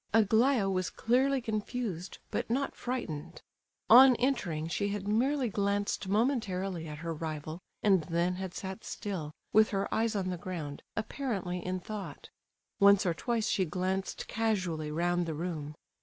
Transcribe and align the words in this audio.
Aglaya 0.15 0.67
was 0.67 0.89
clearly 0.89 1.39
confused, 1.41 2.17
but 2.31 2.49
not 2.49 2.73
frightened. 2.75 3.43
On 3.87 4.15
entering 4.15 4.67
she 4.67 4.87
had 4.87 5.07
merely 5.07 5.47
glanced 5.47 6.07
momentarily 6.07 6.87
at 6.87 6.97
her 7.05 7.13
rival, 7.13 7.59
and 7.83 8.05
then 8.05 8.33
had 8.37 8.55
sat 8.55 8.83
still, 8.83 9.31
with 9.53 9.69
her 9.69 9.93
eyes 9.93 10.15
on 10.15 10.31
the 10.31 10.37
ground, 10.37 10.81
apparently 10.95 11.63
in 11.63 11.79
thought. 11.79 12.31
Once 12.79 13.05
or 13.05 13.13
twice 13.13 13.47
she 13.47 13.63
glanced 13.63 14.27
casually 14.27 14.89
round 14.89 15.27
the 15.27 15.35
room. 15.35 15.75